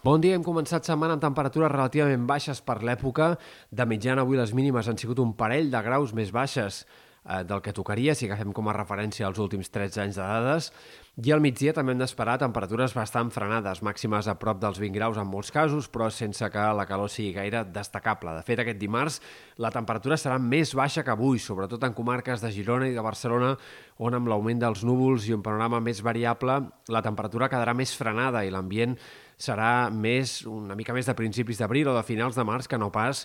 Bon 0.00 0.16
dia, 0.16 0.32
hem 0.32 0.40
començat 0.40 0.86
setmana 0.88 1.12
amb 1.18 1.20
temperatures 1.20 1.68
relativament 1.68 2.22
baixes 2.24 2.62
per 2.64 2.78
l'època. 2.80 3.34
De 3.68 3.84
mitjana 3.84 4.22
avui 4.24 4.38
les 4.40 4.54
mínimes 4.56 4.88
han 4.88 4.96
sigut 4.96 5.20
un 5.20 5.34
parell 5.36 5.68
de 5.68 5.82
graus 5.84 6.14
més 6.16 6.32
baixes 6.32 6.86
eh, 6.86 7.42
del 7.44 7.60
que 7.60 7.74
tocaria, 7.76 8.14
si 8.16 8.24
agafem 8.24 8.54
com 8.56 8.70
a 8.72 8.78
referència 8.78 9.28
els 9.28 9.36
últims 9.44 9.68
13 9.68 10.00
anys 10.06 10.16
de 10.16 10.24
dades. 10.24 10.70
I 11.20 11.34
al 11.36 11.44
migdia 11.44 11.76
també 11.76 11.92
hem 11.92 12.00
d'esperar 12.00 12.38
temperatures 12.40 12.96
bastant 12.96 13.28
frenades, 13.28 13.84
màximes 13.84 14.24
a 14.24 14.38
prop 14.40 14.64
dels 14.64 14.80
20 14.80 14.96
graus 14.96 15.20
en 15.20 15.28
molts 15.28 15.52
casos, 15.52 15.92
però 15.92 16.08
sense 16.08 16.48
que 16.48 16.66
la 16.80 16.88
calor 16.88 17.12
sigui 17.12 17.36
gaire 17.36 17.66
destacable. 17.68 18.32
De 18.40 18.48
fet, 18.48 18.64
aquest 18.64 18.80
dimarts 18.80 19.20
la 19.60 19.68
temperatura 19.74 20.16
serà 20.16 20.40
més 20.40 20.72
baixa 20.72 21.04
que 21.04 21.12
avui, 21.12 21.36
sobretot 21.36 21.84
en 21.84 21.92
comarques 21.92 22.40
de 22.40 22.56
Girona 22.56 22.88
i 22.88 22.96
de 22.96 23.04
Barcelona, 23.04 23.52
on 24.00 24.16
amb 24.16 24.32
l'augment 24.32 24.64
dels 24.64 24.80
núvols 24.80 25.28
i 25.28 25.36
un 25.36 25.44
panorama 25.44 25.84
més 25.84 26.00
variable, 26.00 26.62
la 26.88 27.04
temperatura 27.04 27.52
quedarà 27.52 27.76
més 27.76 27.92
frenada 27.92 28.48
i 28.48 28.54
l'ambient 28.54 28.96
serà 29.40 29.88
més, 29.88 30.40
una 30.46 30.76
mica 30.76 30.94
més 30.96 31.08
de 31.08 31.16
principis 31.16 31.60
d'abril 31.60 31.88
o 31.88 31.96
de 31.96 32.04
finals 32.04 32.36
de 32.36 32.44
març 32.44 32.68
que 32.68 32.78
no 32.80 32.90
pas 32.92 33.24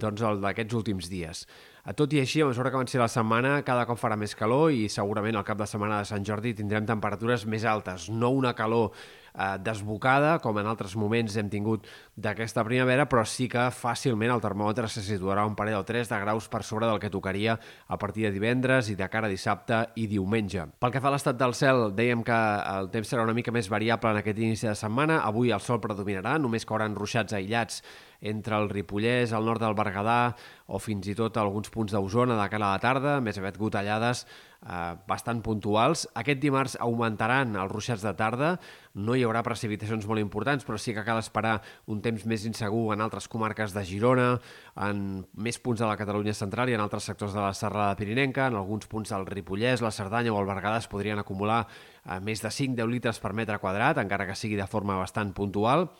doncs, 0.00 0.22
el 0.26 0.42
d'aquests 0.42 0.76
últims 0.80 1.08
dies. 1.12 1.44
Tot 1.92 2.14
i 2.16 2.22
així, 2.22 2.40
a 2.40 2.46
mesura 2.48 2.70
que 2.72 2.78
avanci 2.78 2.96
la 2.96 3.10
setmana, 3.12 3.58
cada 3.60 3.82
cop 3.84 3.98
farà 4.00 4.16
més 4.16 4.32
calor 4.38 4.70
i 4.72 4.86
segurament 4.88 5.36
al 5.36 5.44
cap 5.44 5.58
de 5.60 5.66
setmana 5.68 5.98
de 6.00 6.08
Sant 6.08 6.24
Jordi 6.24 6.54
tindrem 6.56 6.86
temperatures 6.88 7.44
més 7.44 7.66
altes. 7.68 8.06
No 8.08 8.30
una 8.32 8.54
calor 8.56 8.94
eh, 9.34 9.58
desbocada, 9.60 10.38
com 10.40 10.56
en 10.62 10.70
altres 10.70 10.94
moments 10.96 11.36
hem 11.36 11.50
tingut 11.52 11.84
d'aquesta 12.16 12.64
primavera, 12.64 13.04
però 13.04 13.26
sí 13.28 13.50
que 13.52 13.66
fàcilment 13.68 14.32
el 14.32 14.40
termòmetre 14.40 14.88
se 14.88 15.02
situarà 15.04 15.44
un 15.44 15.58
parell 15.58 15.82
o 15.82 15.84
tres 15.84 16.08
de 16.08 16.22
graus 16.22 16.48
per 16.48 16.62
sobre 16.64 16.88
del 16.88 17.02
que 17.02 17.12
tocaria 17.12 17.58
a 17.60 18.00
partir 18.00 18.24
de 18.24 18.32
divendres 18.32 18.88
i 18.88 18.96
de 18.96 19.10
cara 19.12 19.28
a 19.28 19.34
dissabte 19.34 19.82
i 20.00 20.06
diumenge. 20.08 20.64
Pel 20.80 20.96
que 20.96 21.04
fa 21.04 21.12
a 21.12 21.14
l'estat 21.18 21.36
del 21.36 21.52
cel, 21.52 21.90
dèiem 21.92 22.24
que 22.24 22.40
el 22.78 22.88
temps 22.96 23.12
serà 23.12 23.28
una 23.28 23.36
mica 23.36 23.52
més 23.52 23.68
variable 23.68 24.14
en 24.14 24.22
aquest 24.22 24.40
inici 24.40 24.70
de 24.70 24.78
setmana. 24.78 25.20
Avui 25.28 25.52
el 25.52 25.60
sol 25.60 25.84
predominarà, 25.84 26.38
només 26.40 26.64
cauran 26.64 26.96
ruixats 26.96 27.36
aïllats 27.36 27.82
entre 28.24 28.56
el 28.56 28.70
Ripollès, 28.72 29.34
el 29.36 29.44
nord 29.44 29.62
del 29.62 29.76
Berguedà 29.76 30.34
o 30.72 30.80
fins 30.80 31.06
i 31.12 31.14
tot 31.16 31.36
alguns 31.36 31.68
punts 31.70 31.92
d'Osona 31.92 32.38
de 32.40 32.48
cara 32.48 32.70
a 32.70 32.74
la 32.78 32.82
tarda, 32.82 33.18
més 33.20 33.36
aviat 33.36 33.58
gotellades 33.60 34.24
eh, 34.64 34.94
bastant 35.08 35.42
puntuals. 35.44 36.06
Aquest 36.16 36.40
dimarts 36.40 36.76
augmentaran 36.80 37.52
els 37.60 37.72
ruixats 37.72 38.04
de 38.04 38.14
tarda, 38.16 38.54
no 38.94 39.16
hi 39.16 39.24
haurà 39.26 39.42
precipitacions 39.44 40.06
molt 40.08 40.22
importants, 40.22 40.64
però 40.64 40.78
sí 40.80 40.94
que 40.96 41.04
cal 41.04 41.20
esperar 41.20 41.58
un 41.90 42.00
temps 42.04 42.24
més 42.30 42.46
insegur 42.48 42.86
en 42.94 43.04
altres 43.04 43.28
comarques 43.28 43.76
de 43.76 43.84
Girona, 43.84 44.28
en 44.88 45.24
més 45.36 45.60
punts 45.60 45.82
de 45.82 45.88
la 45.88 45.98
Catalunya 46.00 46.34
central 46.36 46.72
i 46.72 46.78
en 46.78 46.84
altres 46.84 47.10
sectors 47.10 47.36
de 47.36 47.42
la 47.42 47.52
Serrada 47.54 47.96
Pirinenca, 48.00 48.48
en 48.48 48.56
alguns 48.60 48.88
punts 48.88 49.12
del 49.12 49.26
Ripollès, 49.28 49.84
la 49.84 49.92
Cerdanya 49.92 50.32
o 50.32 50.40
el 50.40 50.48
Berguedà 50.48 50.78
es 50.80 50.88
podrien 50.88 51.20
acumular 51.20 51.64
eh, 51.66 52.20
més 52.24 52.40
de 52.40 52.48
5-10 52.48 52.88
litres 52.88 53.20
per 53.20 53.34
metre 53.36 53.60
quadrat, 53.60 54.00
encara 54.00 54.28
que 54.30 54.38
sigui 54.38 54.56
de 54.56 54.70
forma 54.70 54.96
bastant 55.00 55.34
puntual. 55.36 55.90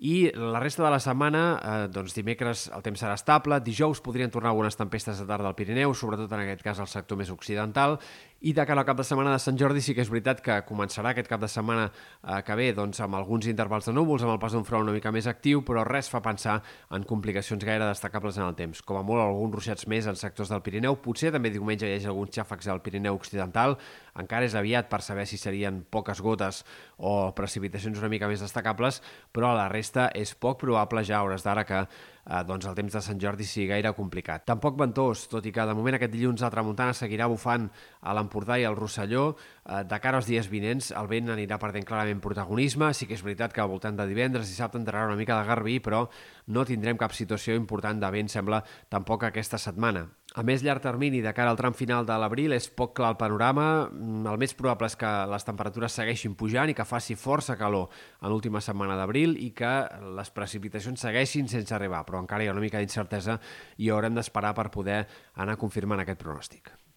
I 0.00 0.30
la 0.32 0.60
resta 0.62 0.80
de 0.80 0.90
la 0.94 0.98
setmana, 1.04 1.40
eh, 1.60 1.88
doncs 1.92 2.14
dimecres 2.16 2.62
el 2.72 2.80
temps 2.80 3.02
serà 3.02 3.18
estable, 3.18 3.58
dijous 3.60 4.00
podrien 4.00 4.32
tornar 4.32 4.54
algunes 4.54 4.78
tempestes 4.78 5.20
de 5.20 5.26
tarda 5.28 5.50
al 5.50 5.56
Pirineu, 5.58 5.92
sobretot 5.92 6.32
en 6.32 6.40
aquest 6.46 6.64
cas 6.64 6.80
al 6.80 6.88
sector 6.88 7.20
més 7.20 7.28
occidental, 7.28 7.98
i 8.40 8.54
de 8.56 8.64
cara 8.64 8.80
al 8.80 8.86
cap 8.88 8.96
de 8.96 9.04
setmana 9.04 9.34
de 9.34 9.40
Sant 9.42 9.58
Jordi 9.60 9.82
sí 9.84 9.92
que 9.92 10.00
és 10.00 10.08
veritat 10.08 10.38
que 10.40 10.54
començarà 10.64 11.10
aquest 11.12 11.28
cap 11.28 11.42
de 11.42 11.48
setmana 11.50 11.90
eh, 11.90 12.38
que 12.46 12.54
ve 12.56 12.70
doncs, 12.72 13.02
amb 13.04 13.18
alguns 13.18 13.44
intervals 13.50 13.90
de 13.90 13.92
núvols, 13.92 14.24
amb 14.24 14.32
el 14.32 14.38
pas 14.40 14.54
d'un 14.56 14.64
front 14.64 14.86
una 14.86 14.94
mica 14.96 15.12
més 15.12 15.28
actiu, 15.28 15.60
però 15.66 15.82
res 15.84 16.08
fa 16.08 16.22
pensar 16.24 16.56
en 16.96 17.04
complicacions 17.04 17.64
gaire 17.68 17.84
destacables 17.84 18.38
en 18.40 18.46
el 18.46 18.56
temps. 18.56 18.80
Com 18.80 18.96
a 18.96 19.04
molt, 19.04 19.20
alguns 19.26 19.58
ruixats 19.58 19.84
més 19.92 20.08
en 20.08 20.16
sectors 20.16 20.48
del 20.48 20.62
Pirineu. 20.64 20.96
Potser 21.04 21.34
també 21.34 21.52
diumenge 21.52 21.88
hi 21.88 21.98
hagi 21.98 22.08
alguns 22.08 22.32
xàfecs 22.38 22.70
al 22.72 22.80
Pirineu 22.80 23.18
Occidental. 23.20 23.76
Encara 24.20 24.48
és 24.48 24.56
aviat 24.56 24.88
per 24.88 25.02
saber 25.04 25.26
si 25.28 25.36
serien 25.36 25.82
poques 25.92 26.24
gotes 26.24 26.64
o 26.96 27.34
precipitacions 27.36 28.00
una 28.00 28.08
mica 28.08 28.28
més 28.28 28.40
destacables, 28.40 29.02
però 29.36 29.52
la 29.56 29.68
resta 29.68 30.08
és 30.16 30.32
poc 30.32 30.62
probable 30.64 31.04
ja 31.04 31.20
a 31.20 31.28
hores 31.28 31.44
d'ara 31.44 31.66
que 31.68 31.84
eh, 31.84 32.42
doncs 32.46 32.66
el 32.68 32.76
temps 32.78 32.96
de 32.96 33.02
Sant 33.04 33.20
Jordi 33.20 33.46
sigui 33.48 33.68
gaire 33.70 33.92
complicat. 33.96 34.44
Tampoc 34.48 34.78
ventós, 34.80 35.26
tot 35.30 35.46
i 35.46 35.52
que 35.54 35.66
de 35.66 35.76
moment 35.76 35.96
aquest 35.98 36.12
dilluns 36.14 36.44
la 36.44 36.52
tramuntana 36.52 36.96
seguirà 36.96 37.28
bufant 37.30 37.68
a 38.00 38.16
l'Empordà 38.30 38.60
i 38.60 38.64
al 38.64 38.76
Rosselló. 38.78 39.34
Eh, 39.66 39.82
de 39.84 39.98
cara 40.00 40.20
als 40.20 40.28
dies 40.30 40.46
vinents 40.48 40.92
el 40.94 41.08
vent 41.10 41.30
anirà 41.34 41.58
perdent 41.58 41.84
clarament 41.84 42.22
protagonisme. 42.22 42.92
Sí 42.94 43.06
que 43.06 43.14
és 43.18 43.24
veritat 43.26 43.52
que 43.52 43.60
al 43.60 43.68
voltant 43.68 43.96
de 43.98 44.06
divendres 44.06 44.46
i 44.46 44.54
dissabte 44.54 44.78
entrarà 44.78 45.08
una 45.08 45.18
mica 45.18 45.36
de 45.40 45.46
garbí, 45.48 45.80
però 45.80 46.06
no 46.46 46.64
tindrem 46.64 46.96
cap 46.96 47.12
situació 47.12 47.56
important 47.58 48.00
de 48.00 48.10
vent, 48.10 48.30
sembla, 48.30 48.62
tampoc 48.88 49.24
aquesta 49.24 49.58
setmana. 49.58 50.06
A 50.38 50.44
més 50.46 50.62
llarg 50.62 50.78
termini, 50.78 51.18
de 51.20 51.32
cara 51.34 51.50
al 51.50 51.58
tram 51.58 51.74
final 51.74 52.06
de 52.06 52.14
l'abril, 52.14 52.52
és 52.54 52.68
poc 52.70 52.94
clar 52.94 53.10
el 53.10 53.18
panorama. 53.18 53.88
Mm, 53.90 54.26
el 54.30 54.38
més 54.38 54.54
probable 54.54 54.86
és 54.86 54.94
que 54.96 55.10
les 55.26 55.46
temperatures 55.46 55.96
segueixin 55.98 56.36
pujant 56.38 56.70
i 56.70 56.74
que 56.74 56.86
faci 56.86 57.16
força 57.18 57.56
calor 57.58 57.88
en 58.22 58.30
l'última 58.30 58.62
setmana 58.62 58.94
d'abril 58.94 59.34
i 59.42 59.50
que 59.50 59.72
les 60.20 60.30
precipitacions 60.30 61.02
segueixin 61.02 61.50
sense 61.50 61.74
arribar, 61.74 62.04
però 62.06 62.22
encara 62.22 62.46
hi 62.46 62.50
ha 62.50 62.54
una 62.54 62.62
mica 62.62 62.78
d'incertesa 62.78 63.40
i 63.78 63.90
haurem 63.90 64.14
d'esperar 64.14 64.54
per 64.54 64.70
poder 64.70 65.02
anar 65.34 65.58
confirmant 65.58 66.06
aquest 66.06 66.22
pronòstic. 66.22 66.79